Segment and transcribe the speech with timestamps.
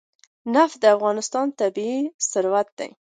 [0.53, 1.97] نفت د افغانستان طبعي
[2.31, 2.89] ثروت دی.